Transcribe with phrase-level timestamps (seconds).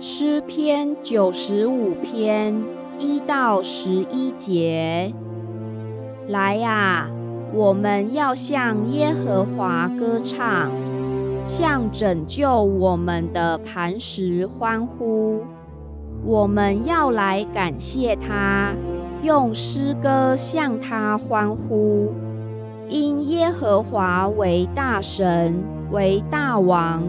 [0.00, 2.54] 诗篇九十五篇
[3.00, 5.12] 一到十一节，
[6.28, 7.10] 来呀，
[7.52, 10.70] 我们要向耶和华歌唱，
[11.44, 15.40] 向拯救我们的磐石欢呼。
[16.24, 18.72] 我们要来感谢他，
[19.22, 22.12] 用诗歌向他欢呼，
[22.88, 25.60] 因耶和华为大神，
[25.90, 27.02] 为大王。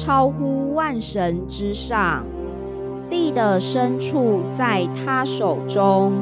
[0.00, 2.24] 超乎万神之上，
[3.10, 6.14] 地的深处在他手中，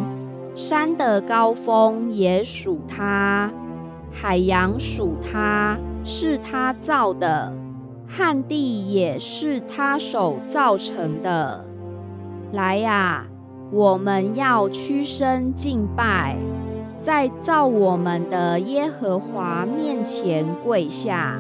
[0.56, 3.52] 山的高峰也属他，
[4.10, 7.52] 海洋属他，是他造的，
[8.08, 11.64] 旱地也是他手造成的。
[12.50, 13.26] 来呀，
[13.70, 16.36] 我们要屈身敬拜，
[16.98, 21.38] 在造我们的耶和华面前跪下。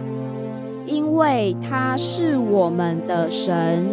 [0.88, 3.86] 因为他是我们的神，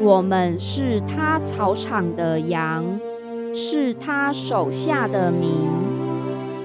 [0.00, 2.84] 我们是他草场的羊，
[3.52, 5.50] 是他手下的民。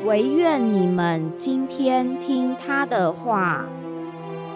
[0.06, 3.66] 唯愿你们今天听他的话，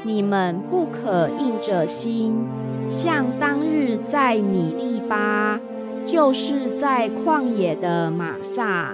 [0.04, 2.46] 你们不可硬着心，
[2.88, 5.60] 像当日在米利巴，
[6.06, 8.94] 就是在旷野的马萨。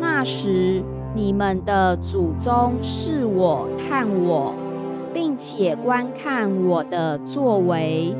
[0.00, 0.82] 那时
[1.14, 4.54] 你们的祖宗是我探我。
[5.16, 8.14] 并且观看我的作为，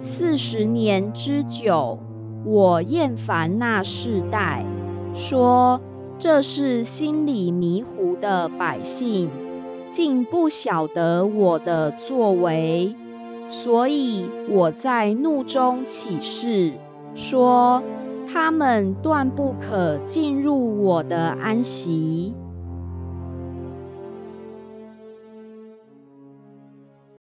[0.00, 1.96] 四十年之久，
[2.44, 4.66] 我厌烦那世代，
[5.14, 5.80] 说
[6.18, 9.30] 这是心里迷糊的百姓，
[9.88, 12.92] 竟不晓得我的作为，
[13.46, 16.72] 所以我在怒中起誓，
[17.14, 17.80] 说
[18.26, 22.34] 他们断不可进入我的安息。